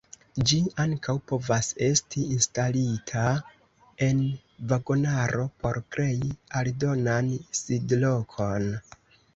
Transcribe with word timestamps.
Ĝi 0.51 0.59
ankaŭ 0.83 1.13
povas 1.31 1.67
esti 1.87 2.23
instalita 2.37 3.27
en 4.09 4.25
vagonaro 4.73 5.47
por 5.65 5.83
krei 5.97 6.19
aldonan 6.65 7.33
sidlokon. 7.63 8.71